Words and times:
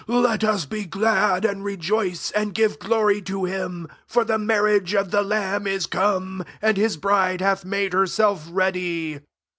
7 0.07 0.23
Let 0.23 0.43
us 0.43 0.65
be 0.65 0.85
glad 0.85 1.45
and 1.45 1.63
rejoice, 1.63 2.31
and 2.31 2.55
give 2.55 2.79
glory 2.79 3.21
to 3.21 3.45
him: 3.45 3.87
for 4.07 4.23
the 4.23 4.39
marriage 4.39 4.95
of 4.95 5.11
the 5.11 5.21
lamb 5.21 5.67
is 5.67 5.85
come, 5.85 6.43
and 6.59 6.75
his 6.75 6.97
bride 6.97 7.39
hath 7.39 7.63
made 7.63 7.93
herself 7.93 8.47
ready." 8.49 9.19